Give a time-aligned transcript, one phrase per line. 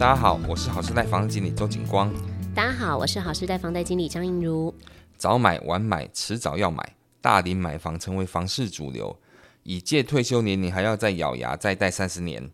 [0.00, 2.10] 大家好，我是好时代房经理周景光。
[2.54, 4.74] 大家好，我是好时代房贷经理张映如。
[5.18, 9.18] 早买晚买，迟早要买，大龄买房成为房市主流，
[9.62, 12.50] 已届退休年龄还要再咬牙再贷三十年。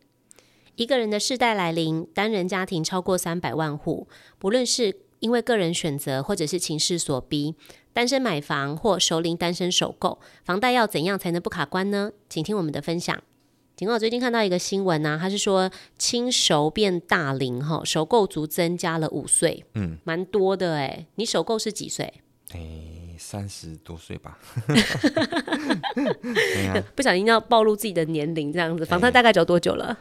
[0.74, 4.08] 一个人的世代来临，单人家庭超过三百万户，
[4.40, 7.54] 不论是因为个人选择或者是情势所逼，
[7.92, 12.10] 单身买房或熟龄单身首购，房贷要怎样才能不卡关呢？
[12.28, 13.22] 请听我们的分享。
[13.76, 21.06] 警告，我最近看到一个新闻啊，他是说轻熟变大龄哈，首购族增加了五岁，嗯，蛮多的哎。
[21.16, 22.10] 你首购是几岁？
[22.52, 24.38] 欸三十多岁吧，
[26.94, 29.96] 不小心要暴露自己的年龄，这样子，房贷大概缴多久了？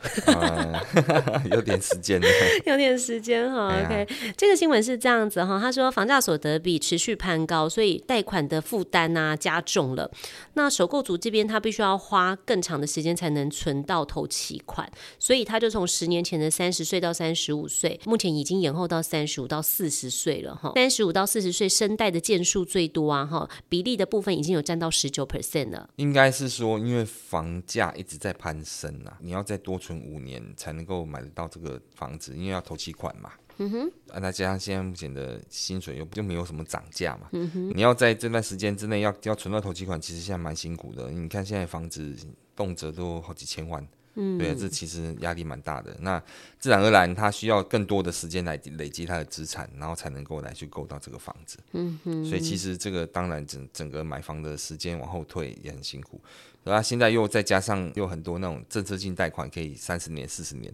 [1.52, 2.28] 有点时间了，
[2.66, 3.68] 有点时间哈。
[3.68, 10.10] OK，这个新闻是这样子哈，他说房价所得比持续攀高，所以贷款的负担啊加重了。
[10.56, 20.72] 那首购族这边他必须要花更长的时间才能存到头期款，所以他就从十年前的三十岁到三十五岁，目前已经延后到三十五到四十岁了哈。
[20.76, 23.05] 三十五到四十岁生贷的件数最多。
[23.06, 25.90] 哇哈，比例的部分已经有占到十九 percent 了。
[25.96, 33.32] 应该是说，因为房价一直在攀升啊，你要再多存五年才能够买得到这个房子，因为要投期款嘛。
[33.58, 37.30] 嗯哼，啊，再加上现在目前的薪水又就没有什么涨价嘛。
[37.32, 41.10] 嗯哼，你要在这段时间之内要要存到投期款，其实现在蛮辛苦的。
[41.10, 42.14] 你看现在房子
[42.56, 43.88] 动辄都好几千万。
[44.16, 45.96] 嗯，对，这其实压力蛮大的。
[46.00, 46.22] 那
[46.58, 51.58] 自然而然，他需要更多的时间来累积他的资产，然后才能够来去购到这个房子。
[51.74, 52.26] 嗯哼。
[52.26, 56.20] 所以其实这个当然整整个买房的时间往后退也很辛苦。
[56.64, 60.74] 然后现在又再加上又很多那种政策性贷款，可以三十年、四十年，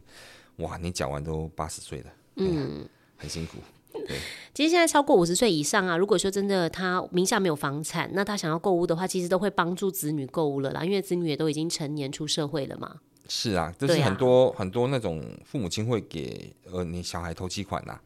[0.58, 3.58] 哇，你缴完都八十岁了，嗯，很辛苦。
[4.08, 4.18] 对。
[4.54, 13.02] 其实现在超过五十岁以上啊，如果说真的他名下没有房产，那他想要购物的话，其实都会帮助子女购物了啦，因为子女也都已经成年出社会了嘛。
[13.34, 17.98] 是啊，就是很多、啊、很多那种父母亲会给呃你小孩投期款呐、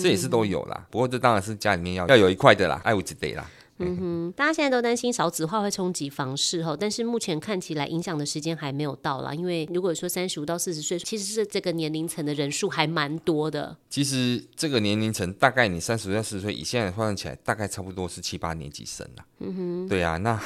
[0.00, 0.86] 这也是都有啦。
[0.90, 3.46] 不过这当然是家里面要要有一块的啦，爱屋及得啦。
[3.82, 9.34] 嗯哼，大家现在都担心少子化会冲击房市哈，但是目前看起来影响的时间还没有到啦。
[9.34, 13.76] 因为如果说三十五到四十岁，其实是这个年龄层的人数还蛮多的。
[13.90, 19.26] 其实这个年龄层大概你三十五到四十岁，以现在换算起来，大概差不多是七八年级生啦。
[19.40, 20.40] 嗯哼，对啊，那。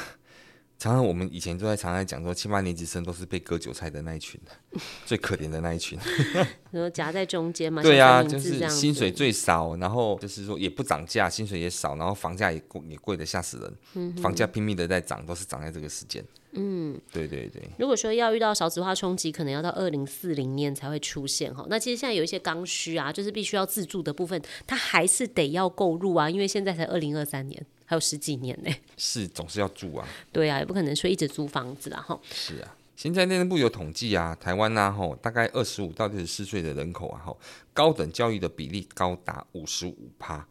[0.85, 4.39] 常常我们以前都在常常讲说，七八年级生都是被割韭菜的那一群，
[5.03, 5.97] 最可怜的那一群。
[6.71, 7.81] 说夹在中间嘛？
[7.81, 13.73] 对呀、啊，就是薪水最少，然后就是说也不涨价，薪水也少，然后房价也贵，也贵的吓死人。
[13.95, 16.23] 嗯，房价拼命的在涨，都是涨在这个时间。
[16.51, 17.67] 嗯，对对对。
[17.79, 21.65] 如果说要遇到少子化冲击，可能要到二零四零年才会出现哈。
[21.67, 27.65] 那其实现在有一些刚需啊，就是必须要自住的部分，它还是得要购入啊，因为现在才二零二三年。
[27.85, 32.19] 还有十几年呢，是总是要住啊，对啊，也不可能说一直租房子啊哈。
[32.31, 37.37] 是啊，现在内政部有统计啊，台湾呐吼，大概二十五到六十四岁的人口啊吼，
[37.73, 40.47] 高等教育的比例高达五十五趴，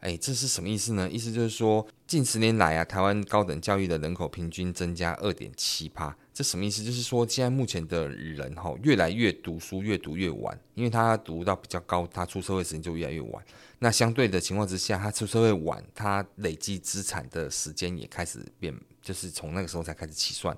[0.00, 1.10] 哎，这是什么意思呢？
[1.10, 6.84] 意思就是说，近十年来啊，台湾高等教育的人口平均增加二点七趴，这什么意思？
[6.84, 13.44] 就是说，现在目前的人吼，越来越读书，越读越晚，因为他读到比较高，他出社会时间就越来越晚。
[13.80, 18.72] 那相对的情况之下，他出社会晚，他累积资产的时间也开始变，
[19.02, 20.56] 就是从那个时候才开始起算，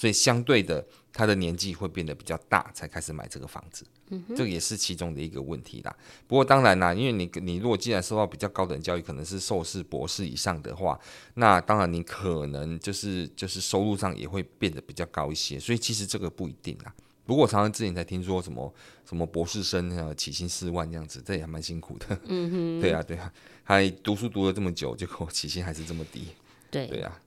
[0.00, 3.84] 所以相对的，他的年纪会变得比较大，才开始买这个房子。
[4.08, 5.94] 嗯，这个也是其中的一个问题啦。
[6.26, 10.98] 不过当然啦，因为你你如果既然受到比较高等教育，可能是硕士、博士以上的话，
[11.34, 16.94] 那当然你可能就是就是收入上也会变得比较高一些，所以其实这个不一定啦。
[17.26, 18.74] 不过我常常之前才听说什么
[19.06, 22.18] 什么博士生啊，起薪四万这样子，这也还蛮辛苦的。
[22.24, 23.30] 嗯哼， 对啊，对啊，
[23.64, 26.28] 还读书读了这么久，结果起薪还是这么低。
[26.70, 27.20] 对，对啊，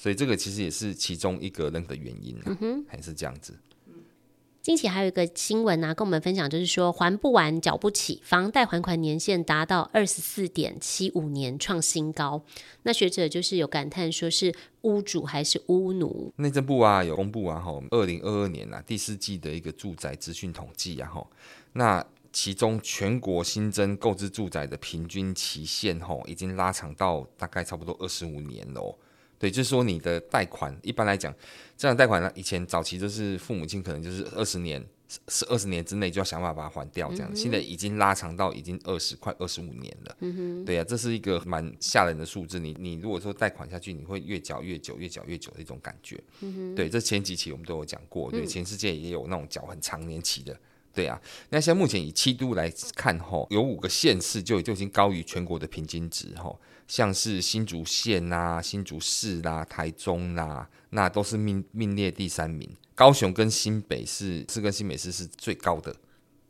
[0.00, 3.52] 所以这个其实也是其中一个那个原因啊，嗯哼，还是这样子。
[4.62, 12.40] 近期还有一个新闻呢、啊，跟我们分享，就是说还不完、缴不起，房贷还款年限达到二十四点七五年，创新高。
[12.84, 16.32] 那学者就是有感叹，说是屋主还是屋奴？
[16.36, 21.26] 内政部啊有公布啊，吼，二零二二年啊第四季的一个住宅资讯统计啊，哈，
[21.72, 28.96] 那其中全国新增购置住宅的平均期限，吼，已经拉长到大概差不多二十五年了。
[29.38, 31.32] 对，就是说你的贷款，一般来讲，
[31.76, 34.84] 这样贷款呢，以前早期就是父母亲可能就是二十年，
[35.28, 40.16] 是二十年之内就要想办法把它还掉，这样，嗯、现在已经拉长到已经二十快二十五年了。
[40.20, 42.58] 嗯哼，对呀、啊，这是一个蛮吓人的数字。
[42.58, 46.20] 你你如果说贷款下去，你会越缴越久，越缴越久的一种感觉。
[46.40, 50.58] 嗯哼，对，这前几期我们都有讲过，对，全世界也有那种缴很长年期的。
[50.98, 56.58] 对啊，那现在目前以七都来看吼，有五个县市就就已经高于全国的平均值吼，
[56.88, 62.68] 像是新竹县呐、啊、新竹市啦、啊、台中啦、啊，那都是名名列第三名。
[62.96, 65.94] 高雄跟新北市是跟新北市是最高的，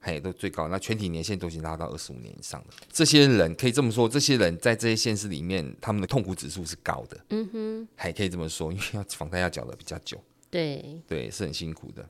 [0.01, 0.67] 嘿，都最高。
[0.69, 2.67] 那全体年限都已经拉到二十五年以上了。
[2.91, 7.21] 这些人可以这么说，这些人在这些县市里面，他们的痛苦指数是高的。
[7.29, 10.19] 嗯哼，还可以这么说，因为要房贷要缴的比较久。
[10.51, 12.09] 对对，是很辛苦的。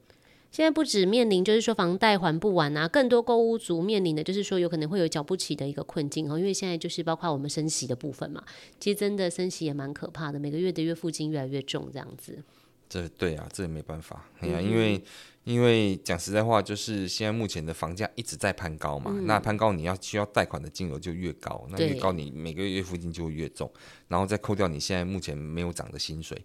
[0.59, 6.37] 现在不止面临就是说房贷还不完啊，更多购屋族面临的就是说有可能会有缴不起的一个困境哦。
[6.37, 8.43] 因为现在就是包括我们升息的部分嘛，
[8.81, 12.43] 其实真的升息也蛮可怕的，每个月的月付金越来越重，这样子。
[12.89, 14.29] 这对啊，这也没办法。
[14.41, 15.01] 哎呀、啊，因为
[15.45, 23.71] 因为讲实在话，就是现在目前的房价一直在攀高嘛，嗯、那攀高你要需要贷款的金额就越高，那越高你每个月月付金就会越重，
[24.09, 26.37] 然后再扣掉你现在目前没有涨的薪水。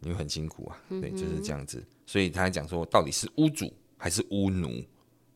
[0.00, 4.84] 因为很辛苦啊，对，就是这样子，所以他还讲说，到底是屋主还是屋奴？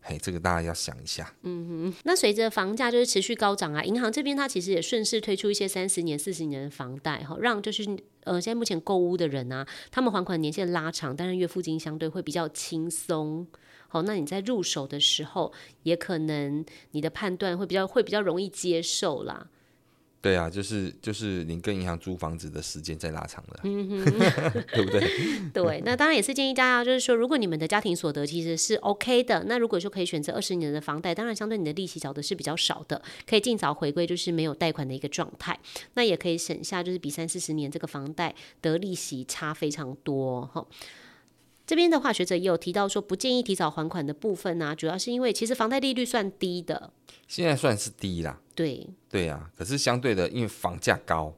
[0.02, 1.30] 嘿，这个大家要想一下。
[1.42, 7.84] 嗯哼，那随着房价就是持续高涨啊，银行这边它其实也顺势推出一些三十年、四十年的房贷，哈，让就是
[8.24, 13.46] 呃现在目前购屋的人啊，他们还款年限拉长，但是月付金相对会比较轻松。
[13.88, 15.52] 好，那你在入手的时候，
[15.82, 19.50] 也可能你的判断会比较会比较容易接受啦。
[20.22, 24.04] 对啊，就是就是您跟银行租房子的时间在拉长了，嗯、哼
[24.74, 25.00] 对不对？
[25.50, 35.58] 对，那当然也是建议大家，就是说，如果你们的家庭所得其实是 OK 的，那如果说可以选择二十年的房贷，当然相对你的利息缴的是比较少的，可以尽早回归就是没有贷款的一个状态，
[35.94, 40.66] 那也可以省下就是比三四十年这个房贷的利息差非常多哈。
[41.70, 46.92] 这边的话，学者也有提到说，不建议提早还款的部分呢、啊，主要是因为其实房贷利率算低的，
[47.28, 48.40] 现在算是低啦。
[48.56, 51.32] 对对呀、啊，可是相对的，因为房价高，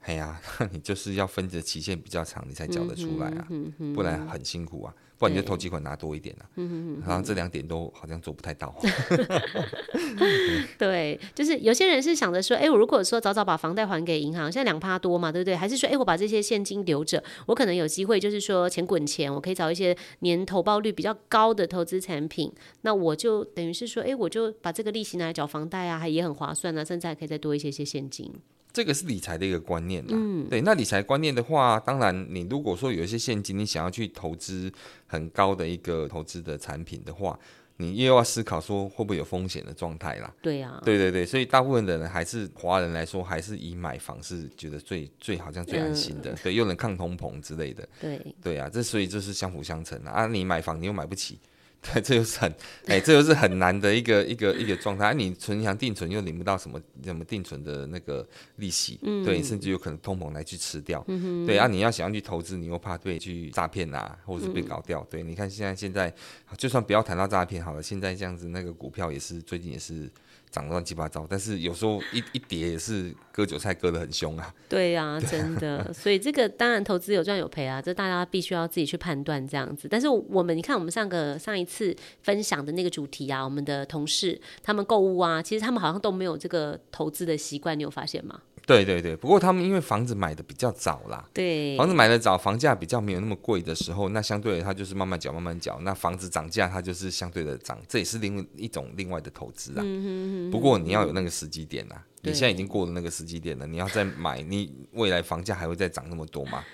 [0.00, 0.40] 哎呀，
[0.72, 4.92] 你就是要分的期限比较长，你才缴得出来啊，嗯、哼哼哼不然很辛苦啊。
[5.16, 8.74] 不然你就投机款拿多一点啊，嗯、然后这两点都好像做不太到。
[10.76, 15.56] 对，就是有些人是想着说，哎、欸，我如果说早早把房贷还给银行，现在两趴多嘛，对不对？
[15.56, 22.52] 还是说，哎、欸，我把这些现金留着，我可能有机会，就是说钱滚钱，我可以找一些年投报率比较高的投资产品，
[22.82, 28.32] 那我就等于是说，哎、欸，我就把这个利息拿来缴房贷啊，还也很划算啊，甚至还可以再多一些些现金。
[28.74, 34.70] 这个是理财的一个观念啦，嗯，对，那理财观念的话，当然你如果说有一些现金，你想要去投资
[35.06, 37.38] 很高的一个投资的产品的话，
[37.76, 40.34] 你又要思考说会不会有风险的状态啦。
[40.42, 47.88] 对呀、啊，对对对，所以大部分的人还是华人来说，还是以买房是觉得最最好像最安心的，嗯、对，又能抗通膨之类的。
[48.00, 51.38] 对对啊，这所以这是相辅相成的啊，你买房你又买不起。
[51.92, 52.50] 对，这就是很，
[52.86, 55.12] 哎、欸，这就是很难的一个一个一个状态。
[55.12, 58.26] 你存银行定存又领不到什么什么定存的那个
[58.56, 61.04] 利息，嗯、对，甚至有可能通膨来去吃掉。
[61.08, 65.00] 嗯、对啊，你要想要去投资，你又怕被去诈骗啊，或者是被搞掉。
[65.00, 66.12] 嗯、对，你看现在现在，
[66.56, 70.10] 就算不要谈到诈骗好了，现在这样子那个股票也是最近也是。
[70.54, 74.54] 涨得乱七八糟，但是有时候一 一跌也是割韭菜割得很凶啊。
[74.68, 79.88] 对呀、 啊，真的，所以这个当然投资有赚有赔啊，这大家必须要自己去判断这样子。
[79.90, 88.40] 但是我们你看，我们上个上一次分享的那个主题啊，我们的同事他们购物啊，其实他们好像都没有这个投资的习惯，你有发现吗？
[88.66, 99.82] 对对对，不过他们因为房子买的比较早啦，对，房子买的早，房价比较没有那么贵的时候，那相对的他就是慢慢缴慢慢缴，那房子涨价它就是相对的涨，这也是另一种另外的投资啊。
[99.84, 106.64] 嗯、哼哼哼，不过你要有那个时机点啊，你现在已经过了那个时机点了，你要再买，你未来房价还会再涨那么多吗？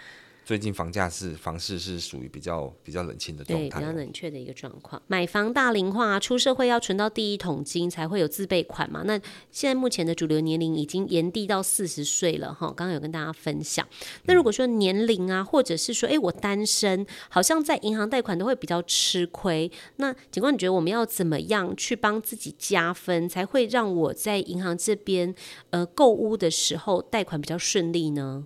[0.50, 5.00] 最近房价是房市是属于比较比较冷清的状态，对，比较冷却的一个状况。
[5.06, 9.04] 买房大龄化，出社会要存到第一桶金才会有自备款嘛？
[9.04, 9.16] 那
[9.52, 12.66] 现在目前的主流年龄已经延递到四十岁了哈。
[12.66, 13.86] 刚刚有跟大家分享。
[14.24, 19.70] 那如果说年龄啊，或者是说，哎，我单身，好像在银行贷款都会比较吃亏。
[19.98, 25.32] 那警官，你觉得我们要怎么样去帮自己加分，才会让我在银行这边
[25.70, 28.44] 呃购屋的时候贷款比较顺利呢？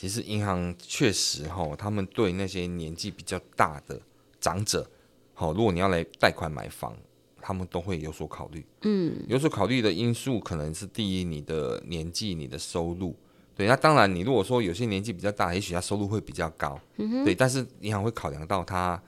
[0.00, 4.00] 其实银行确实哈，他们对那些年纪比较大的
[4.40, 4.90] 长者，
[5.34, 6.96] 好，如果你要来贷款买房，
[7.38, 8.64] 他们都会有所考虑。
[8.80, 13.14] 嗯，有所考虑的因素可能是第一，你的年纪、你的收入。
[13.54, 16.80] 对，那当然，你如果说有些年纪比较大，也许他收入会比较高。
[16.96, 18.98] 嗯哼，对，但是银行会考量到他。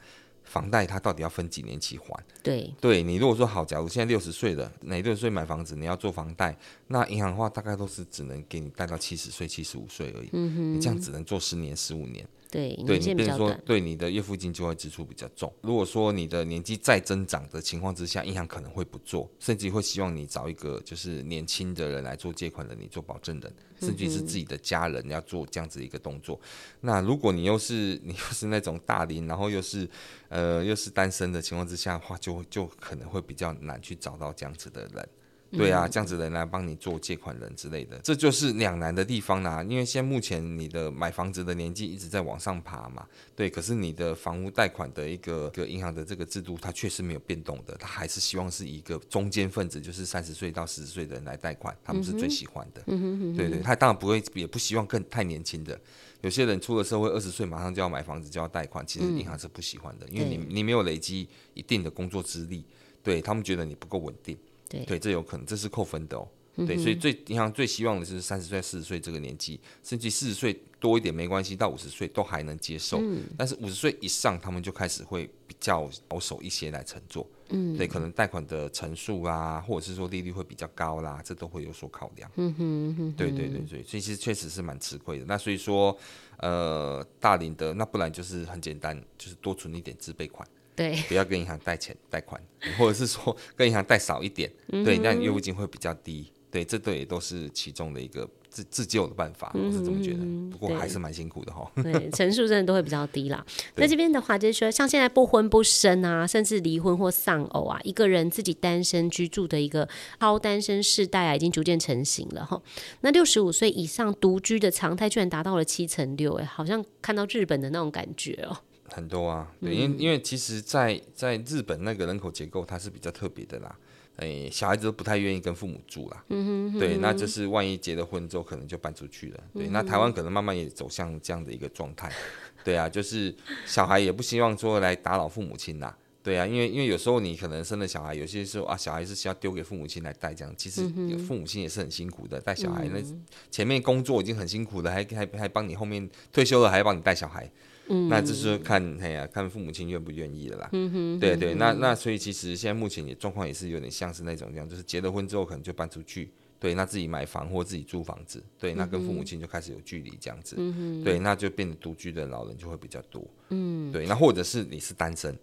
[0.45, 2.25] 房贷它到底要分几年期还？
[2.43, 6.57] 对，对你如果说好，假如现在六十岁了，哪六十岁买房子，你要做房贷，
[6.89, 10.29] 那银行的话大概都是只能给你贷到七十岁、七十五岁而已。
[10.33, 12.27] 嗯哼，你这样只能做十年、十五年。
[12.53, 15.51] 对，对你变成说，对你的月付金就会支出比较重。
[15.63, 26.39] 如果说你的年纪再增长的情况之下，银行可能会不做，甚至会希望你找一个就是年轻的人来做借款人，你做保证人，甚至是自己的家人要做这样子一个动作。
[26.43, 26.49] 嗯、
[26.83, 29.89] 那如果你又是 你又是那种大龄，然后又是
[30.29, 35.09] 呃又是单身的情况之下的话，就就可能会比较难去找到这样子的人。
[35.57, 39.63] 对啊，这样子的人来帮你做借款人之类的，这就是两难的地方啦。
[39.63, 43.07] 因为现在目前你的买房子的年纪一直在往上爬嘛，
[43.37, 52.83] 对，可是你的房屋贷款的一个一个银行的这个制度，它确实没有变动的，它还是希望是一个中间分子，就是三十岁到四十岁的人来贷款，他们是最喜欢的。
[52.87, 55.79] 嗯哼，对，对对，他当然不会，也不希望更太年轻的。
[56.23, 62.65] 有些人出了社会，二十岁马上就要买房子，就要贷款，其实银行是不喜欢的，嗯、因为你你没有累积一定的工作资历，
[63.03, 64.39] 对他们觉得你不够稳定。
[64.73, 66.27] 对，对，这有可能，这是扣分的哦。
[66.57, 72.99] 嗯、对，所以最银行最希望的是三十岁、四十岁这个年纪，甚至四十岁多一点没关系，到五十岁都还能接受。
[73.01, 77.27] 嗯、但是五十岁以上，他们就开始会比较保守一些来乘坐。
[77.49, 82.31] 嗯，对，可能贷款的成数啊，或者是说利率会比较高啦，这都会有所考量。
[82.37, 85.25] 嗯哼，哼，对对对对，所以其实确实是蛮吃亏的。
[85.27, 85.97] 那所以说，
[86.37, 90.47] 呃，大龄的那不然就是很简单，就是多存一点自备款。
[90.83, 92.41] 对， 不要跟银行贷钱贷款，
[92.79, 94.51] 或者是说跟银行贷少一点，
[94.85, 96.33] 对，那业务金会比较低。
[96.51, 100.19] 对，这对也都是其中的一个自自救的办法，我是这么觉得。
[100.51, 101.67] 不过还是蛮辛苦的哈。
[101.83, 103.43] 对，成数真的都会比较低啦。
[103.77, 109.89] 那这边的话就是说，像现在不婚不生啊，甚至离婚或丧偶啊，一个人自己单身居住的一个
[110.21, 112.61] 超单身世代啊，已经逐渐成型了哈。
[113.01, 118.59] 那六十五岁以上独居的常态居然达到了七成六，哎，好像看到日本的那种感觉哦。
[118.93, 123.75] 很多啊，对，因为因为其实在，在在日本那个人口结构，它是比较特别的啦。
[124.17, 126.23] 哎，小孩子都不太愿意跟父母住啦。
[126.29, 129.41] 嗯哼嗯哼，对，那就是万一结了婚之后，可能就搬出去了。
[129.55, 132.13] 对，那台湾可能慢慢也走向这样的一个状态。
[132.63, 133.35] 对啊，就是
[133.65, 135.97] 小孩也不希望说来打扰父母亲啦。
[136.23, 140.55] 对啊，因为因为有时候你可能生了小孩，有些时候啊，小孩是需要丢给父母亲来带这样。
[140.59, 140.83] 其实
[141.27, 143.03] 父母亲也是很辛苦的，带小孩那
[143.51, 147.51] 前面工作已经很辛苦了，还还还帮你后面退休了还要帮你带小孩。
[147.89, 150.69] 嗯、那就是看哎呀，看父母亲愿不愿意的啦。
[150.73, 160.57] 嗯哼，对对，那那所以其实现在目前也状况也是有点像是那种这样，就是结了婚之后可能就搬出去，对，那自己买房或自己租房子，对，那跟父母亲就开始有距离这样子。
[160.59, 163.23] 嗯哼，对，那就变得独居的老人就会比较多。
[163.51, 165.37] 嗯，对，那或者是你是单身，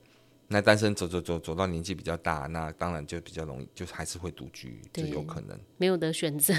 [0.48, 6.54] 那单身走走走走到年纪比较大，那当然就比较容易，就还是会独居，就有可能没有得选择。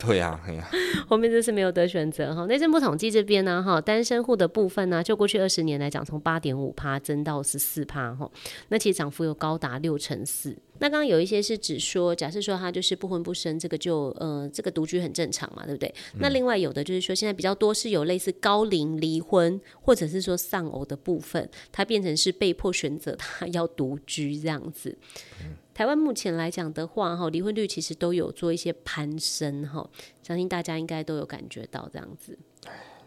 [0.00, 0.68] 对呀，对呀，
[1.06, 2.46] 后面这是没有得选择哈。
[2.46, 8.28] 内政部统计这边呢，哈，单身户的部分呢，就过去二十年来讲，从八点五趴增到十四趴哈。
[8.68, 10.56] 那其实涨幅有高达六成四。
[10.82, 15.94] 那刚刚有一些是指说，假设说他就是不婚不生，这个就呃，这个独居很正常嘛，对不对？
[16.14, 24.96] 嗯、那另外有的就是说，现在比较多是有类似高龄离婚，或者是说丧偶的部分，他变成是被迫选择他要独居这样子。
[25.42, 29.88] 嗯台湾目前来讲的话，哈，离婚率其实都有做一些攀升，哈，
[30.22, 32.38] 相信大家应该都有感觉到这样子。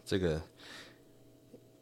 [0.03, 0.41] 这个，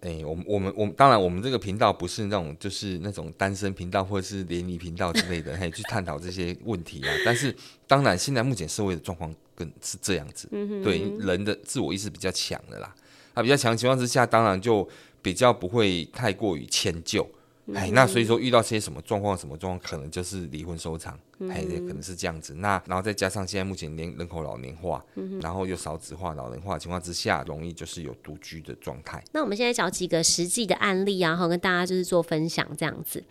[0.01, 7.15] 哎、欸，我们我们我们当然，我们这个频道不是那种就是那种单身频道或者是联谊频道之类的， 嘿，去探讨这些问题啊。
[7.25, 7.55] 但是，
[7.87, 10.49] 当然，现在目前社会的状况更是这样子，
[10.83, 12.93] 对人的自我意识比较强的啦，
[13.33, 14.85] 啊，比较强的情况之下，当然就
[15.21, 17.25] 比较不会太过于迁就。
[17.73, 21.13] 哎，那所以说遇到些什么状况，什么状况，可能就是离婚收场，
[21.49, 22.53] 哎、嗯，可能是这样子。
[22.55, 29.23] 那然后再加上现在目前年人口老年化，嗯、然后又少子化、老龄化的情况之下，容易就是有独居的状态。
[29.31, 33.23] 那我们现在找几个实际的案例啊，然后跟大家就是做分享这样子。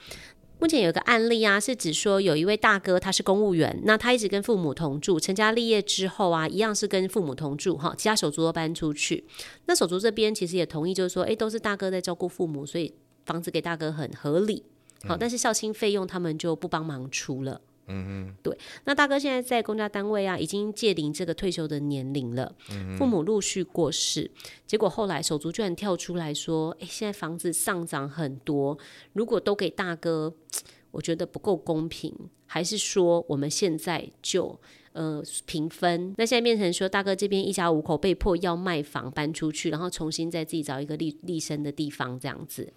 [0.59, 9.25] 目前有个案例啊，是指说有一位大哥，他是公务员，那他一直跟父母同住，成家立业之后啊，一样是跟父母同住哈，其他手足都搬出去。
[9.67, 12.95] 那手足这边其实也同意，就是说，哎，都是大哥在照顾父母，所以。
[13.27, 14.63] 房子给大哥很合理，
[15.09, 17.61] 好，但是孝亲费用他们就不帮忙出了。
[17.93, 18.57] 嗯嗯，对。
[18.85, 22.55] 那大哥现在在公家单位啊，已经届临这个退休的年龄了。
[22.71, 24.31] 嗯哼，父母陆续过世，
[24.65, 28.79] 结果后来手足居然跳出来说：“哎，现在房子上涨很多，
[29.15, 30.33] 如果都给大哥，
[30.93, 32.15] 我觉得不够公平，
[32.47, 34.57] 还是说我们现在就
[34.93, 36.15] 呃平分？
[36.17, 42.73] 那现在变成说大哥这边一家五口被迫要卖房搬出去，然后重新再自己找一个立立身的地方，这样子。”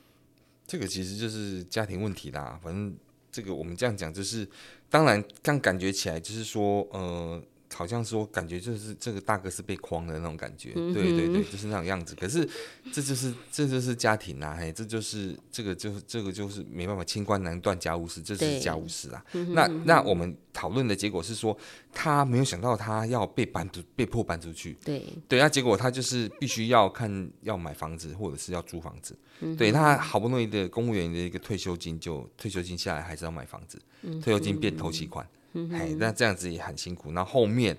[0.74, 2.92] 这个其实就是家庭问题啦，反正
[3.32, 4.48] 这个我们这样讲就是，
[4.90, 7.40] 当然刚感觉起来就是说，呃。
[7.74, 12.16] 好像说感觉就是这个大哥是被诓的那种感觉，嗯、对对对，就是那种样子。
[12.16, 12.48] 可是
[12.92, 19.26] 这就是这就是家庭啊，嘿，这就是这个就是这个就是没办法，清官难断家务事，这是家务事啊。
[19.50, 21.58] 那那我们讨论的结果是说，
[21.92, 24.78] 他没有想到他要被搬出，被迫搬出去。
[24.84, 29.18] 对对，那结果他就是必须要看要买房子或者是要租房子。
[29.40, 33.82] 嗯、对他好不容易的公务员的一个退休金就退休金下来，还是要买房子，
[34.22, 35.28] 退休金变头期款。
[35.72, 37.12] 哎，那这样子也很辛苦。
[37.12, 37.78] 那后面，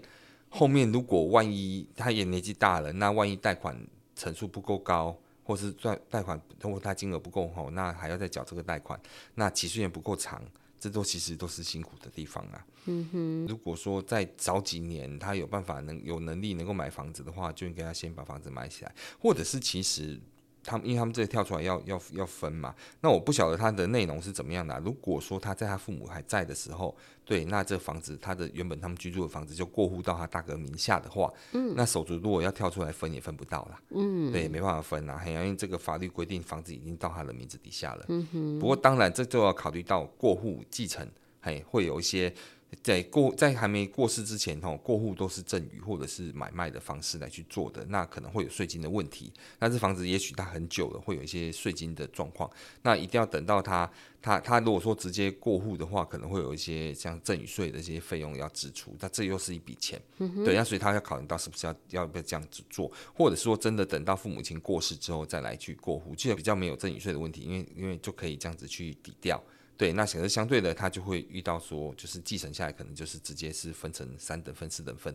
[0.49, 3.77] 后面如果万一他也年纪大了，那万一贷款
[4.15, 8.99] 成数不够高，或是贷贷款通过他金额不够厚，那还要再缴这个贷款，
[9.35, 10.43] 那期限也不够长，
[10.79, 12.67] 这都其实都是辛苦的地方啊。
[12.87, 20.21] 嗯哼，如果说在早几年他有办法能有能力能够买房子的话，就应该要先把房子买起来，或者是其实。
[20.65, 24.81] 他们因为他们这里跳出来要要要分嘛，那我不晓得他的内容是怎么样的啊。
[24.85, 38.59] 如果说他在他父母还在的时候，对，那这房子他的原本他们居住的房子就过户到他大哥名下的话，嗯，那手足如果要跳出来分也分不到了，嗯，对，没办法分啊，因为这个法律规定房子已经到他的名字底下了，嗯哼。
[38.59, 41.07] 不过当然这就要考虑到过户继承，
[41.41, 42.35] 嘿，会有一些。
[42.83, 49.33] 在过在还没过世之前，吼过户都是赠与或者是买卖的方式来去做的，那可能会有税金的问题。
[49.59, 52.51] 那这房子也许它很久了，会有一些税金的状况。
[52.83, 53.91] 那一定要等到他
[54.21, 58.97] 他他如果说直接过户的话，可能会有一些像赠与税的一些费用要支出。
[59.01, 60.55] 那这又是一笔钱，嗯、对。
[60.55, 69.43] 那所以他要考虑到是不是要要不要这样子做，或者说真的等到父母亲过世之后再来去过户，就比较没有赠与税的问题，因为因为就可以这样子去抵掉。
[69.77, 75.15] 对，那显得相对的，他就会遇到说，就是继承下来可能就是直接是分成三等份、四等份，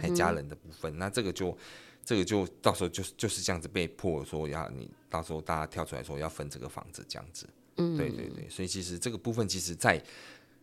[0.00, 1.56] 还家人的部分，那这个就
[2.04, 10.02] 这个就到时候就是就是这样子被迫说要你到时候大家跳出来说要分这个房子这样子，嗯，对对对，所以其实这个部分其实在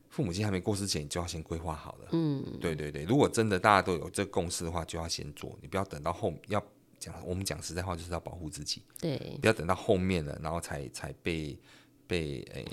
[0.09, 6.61] 父母亲还没过世前你就要先规划好了，嗯，对对对，如果真的大家都有这个共识的话，就要先做，你不要等到后要
[6.99, 11.57] 讲，我们讲实在话就是要保护自己，对，不要等到后面了，然后才才被
[12.05, 12.65] 被诶。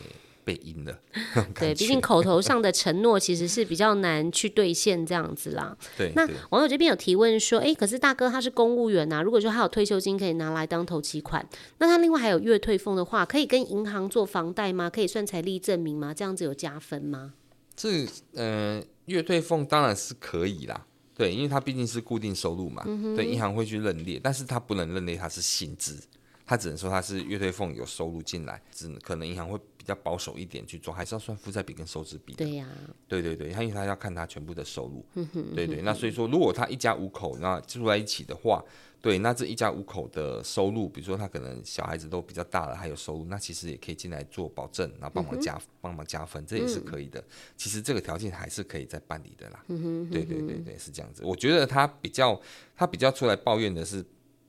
[0.45, 0.99] 被阴了，
[1.59, 5.77] 对，毕竟口头上的承诺其实是比较难去兑现这样子啦。
[5.97, 11.45] 对，那网友这边有提问说，哎、欸，可是大哥他是公务员呐、啊，如果说他有退休金可以拿来当头期款，
[11.79, 14.91] 那他另外还有月退俸的话，可以跟银行做房贷吗？
[14.91, 16.13] 可以算财力证明吗？
[16.13, 17.33] 这样子有加分吗？
[17.75, 20.87] 这呃，月退俸当然是可以啦，
[21.17, 25.99] 对，因为他毕竟是固定收入嘛，嗯、对，银行会去认列，但是他不能认列他是薪资，
[26.47, 29.59] 他只能说他是月退俸有收入进来，只可能银行会。
[29.77, 32.43] 比较保守一点去做，还是要算负债比跟收支比的。
[32.43, 35.05] 对呀、啊，对对对，他因为他要看他全部的收入。
[35.13, 38.65] 嗯哼，对对，那所以说，如果他一家五口那住在一起的话，
[39.03, 47.23] 对，那这一家五口的收入，比如说他可能小孩子都比较大了，还有收入，那其实也可以进来做保证，然后帮忙加帮、嗯、忙加分，这也是可以的。
[47.55, 49.63] 其实这个条件还是可以再办理的啦。
[49.69, 51.23] 嗯哼，对对对对，是这样子。
[51.27, 52.41] 我觉得他比较
[52.75, 54.03] 他比较出来抱怨的是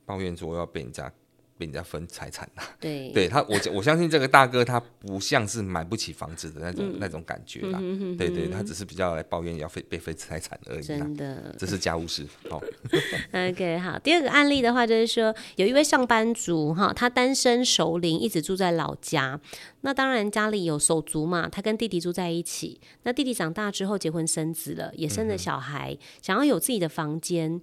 [0.06, 1.12] 抱怨说要被人家。
[1.58, 12.26] 被人家分财产了，对， 对他，我我相信这个大哥他不像是买不起房子的那种、嗯、那种感觉啦，嗯、对对，他只是比较来抱怨要被被分财产而已，真的，这是家务事。
[12.50, 12.62] 好，
[13.32, 19.40] OK，好，第二个案例的话就是说，有一位上班族哈，他单身熟龄，一直住在老家，
[19.82, 27.62] 那当然家里有手足嘛，他跟弟弟住在一起，那弟弟长大之后结婚生子了，也生了小孩，嗯、想要有自己的房间。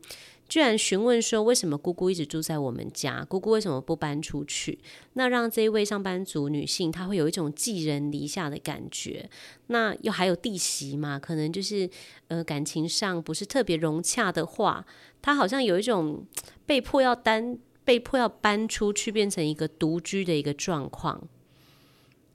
[0.53, 3.25] 居然询问说，为什么姑姑一直住在我们家？
[3.25, 4.79] 姑姑为什么不搬出去？
[5.15, 9.31] 那让这一位上班族女性，她会有一种寄人篱下的感觉。
[9.69, 11.19] 那又还有弟媳嘛？
[11.19, 11.89] 可能就是
[12.29, 14.85] 呃感情上不是特别融洽的话，
[15.23, 16.27] 她好像有一种
[16.67, 21.27] 被迫要单被迫要搬出去，变成一个独居的一个状况。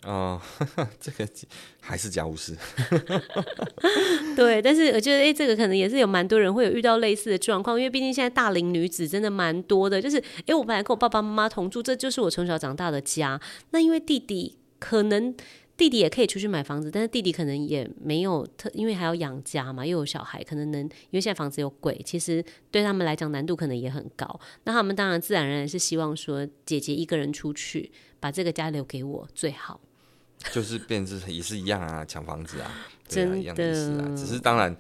[0.07, 0.41] 哦，
[1.01, 1.29] 这个
[1.81, 2.55] 还是家务事。
[4.37, 10.01] 对，但是我觉得，哎、这个可能也是有蛮多人会有遇到类似的状况，因为毕竟现在大龄女子真的蛮多的。
[10.01, 13.37] 就是，哎、欸，我本来跟我爸爸妈妈同住，这就是我从小长大的家。
[13.71, 15.35] 那因为弟弟可能
[15.75, 22.41] 弟弟也可以出去买房子，但是弟弟可能也没有特，因为还要养家嘛，又有小孩，可能能因为现在房子又贵，其实
[22.71, 24.39] 对他们来讲难度可能也很高。
[24.63, 27.91] 那他们当然自然而然是希望说，姐姐一个人出去，
[28.21, 29.81] 把这个家留给我最好。
[30.51, 32.71] 就是变质也是一样啊，抢房子啊，
[33.09, 34.13] 对啊，一样的意思啊。
[34.15, 34.75] 只是当然，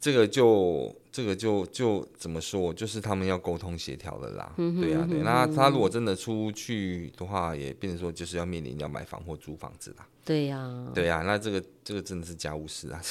[0.00, 4.52] 这个就这个就就怎么说，就是他们要沟通协调的啦。
[4.58, 5.20] 嗯、对啊，对。
[5.20, 10.06] 那他如果真的出去的话，也变成说就是要面临要买房或租房子啦。
[10.24, 11.22] 对呀、啊，对呀、啊。
[11.22, 13.02] 那这个这个真的是家务事啊。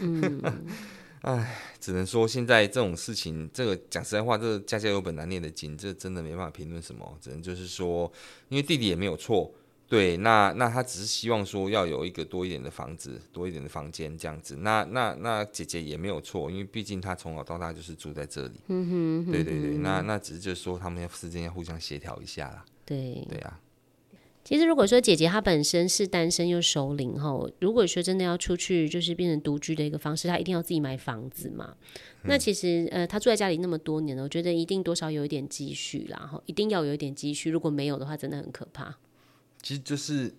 [0.00, 0.42] 嗯，
[1.22, 7.18] 哎，只能说现在这种事情，这个讲实在话，这个家家有本难念的经，这真的没办法评论什么。
[7.20, 8.10] 只能就是说，
[8.48, 9.52] 因为弟弟也没有错。
[9.90, 14.58] 对，那那他只是希望说要有一个多一点的房子，多一点的房间这样子。
[14.58, 18.60] 那那那姐姐也没有错，因为毕竟她从小到大就是住在这里。
[18.68, 22.64] 嗯哼，嗯哼，对对对，那那只是就是说他们要之间要互相协调一下啦。
[22.86, 23.60] 对对啊。
[24.44, 31.74] 其实如果说姐姐她本身是单身又熟龄后，如果说真的要出去，就是变成独居的一个方式，她一定要自己买房子嘛。
[32.22, 38.96] 嗯、那其实呃，她住在家里那么多年了，我觉得一定多少有一点积蓄啦，然后一定要有一点积蓄，如果没有的话，真的很可怕。
[39.62, 40.34] 其实就是，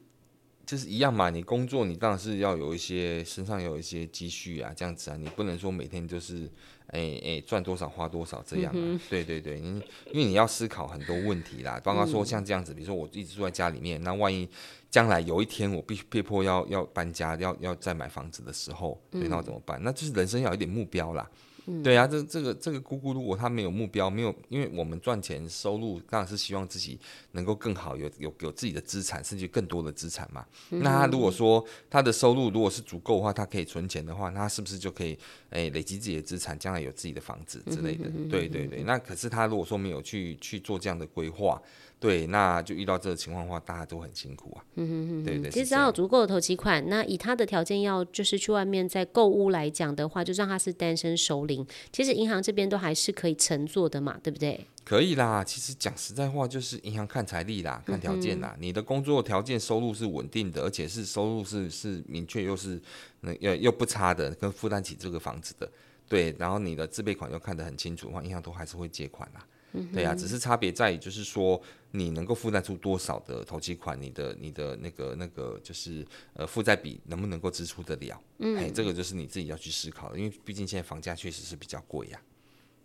[0.66, 6.50] 就是一样嘛，你工作你当然是要有一些身上有一些积蓄啊，这样子啊，你不能说每天就是
[6.92, 8.78] 哎哎赚多少花多少这样啊。
[8.78, 14.48] 嗯、对对对，因因为你要思考很多问题啦，包括说像这样子，比如说我一直住在家里面，那万一
[14.90, 19.82] 将来有一天我必须被迫要要搬家，要要再买房子的时候，对，那我怎么办？
[19.84, 21.30] 那就是人生要有一点目标啦。
[21.68, 27.00] 嗯、对啊，这这个这个姑姑，如果她没有目标，没有，因为我们赚钱收入当然是希望自己
[27.34, 30.44] 能够更好，有有有自己的资产，甚至更多的资产嘛。
[30.72, 35.12] 嗯、那她如果说她的收入如果是足够的话，她可以存钱的话，那她是不是就可以
[35.52, 38.06] 诶、欸、累积自己的资产，将来有自己的房子之类的？
[38.08, 38.84] 嗯、对对对。
[38.84, 41.62] 那可是他如果说没有去去做这样的规划。
[42.02, 44.66] 对，那就遇到这个情况的话，大家都很辛苦啊。
[44.74, 45.52] 嗯哼哼，对对。
[45.52, 51.64] 其实只要有足够的投期款，那以他的条件要就是去外面在购物来讲的话，就算他是单身熟龄，
[51.94, 54.66] 其实银行这边都还是可以乘坐的嘛，对不对？
[54.84, 58.56] 可以啦，其实讲实在话，就是银行看财力啦，看条件啦。
[58.58, 62.82] 嗯、你的工作条件、收入是稳定的，而且是收入是是明确又是
[63.20, 65.70] 那又又不差的，跟负担起这个房子的。
[66.08, 69.48] 对，然后你的自备款又看得很清楚的话，银行都还是会借款啦。
[69.74, 71.62] 嗯、对呀、啊，只是差别在于，就是说
[71.92, 78.22] 你能够负担出多少的投期款，你的你的那个那个就是呃负债比能不能够支出得了？
[78.40, 82.22] 嗯，哎，这个就是你自己要去思考的，因为毕竟现在房价确实是比较贵呀。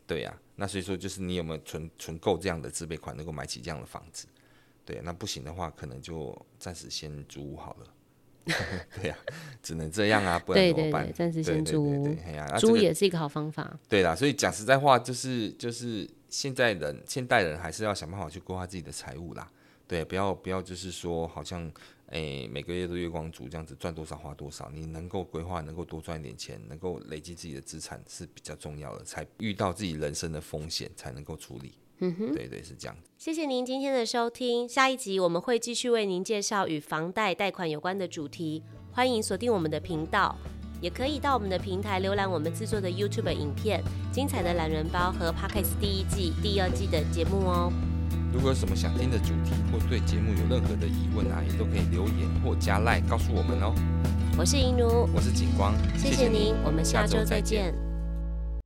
[0.07, 4.29] 对呀、啊，那所以说就是你有没有存存够这样的自备款，能够买起这样的房子？
[4.85, 7.87] 对，那不行的话，可能就暂时先租好了。
[9.00, 11.12] 对呀、啊，只能这样啊， 不然怎么办？
[11.12, 12.16] 暂时先租，
[12.59, 13.78] 租也是一个好方法。
[13.88, 16.09] 对啦，所以讲实在话，就是就是。
[16.28, 19.48] 现在人，现代人还是要想办法去规划自己的财务啦，
[19.87, 21.62] 对，不要不要就是说好像，
[22.09, 31.72] 诶、欸，每个月都月光族这样子赚多少花多少，你能够规划，能够多赚一点钱，能够累积自己的资产是比较重要的，才遇到自己人生的风险才能够处理。
[32.00, 32.96] 嗯哼，对对是这样。
[33.16, 40.37] 谢谢您今天的收听，下一集我们会继续为您介绍与房贷贷款有关的主题，欢迎锁定我们的频道。
[40.78, 43.82] 也可以到我们的平台浏览我们制作的 YouTube 影片、
[44.12, 47.72] 精彩的懒人包和 Podcast 第一季、第二季的节目哦。
[48.30, 53.74] 如果有什么想听的主题，或对节目有任何的疑问啊，也都可以留言或加赖告诉我们哦。
[54.38, 57.86] 我是银如，我是景光，谢谢您，我们下周再见。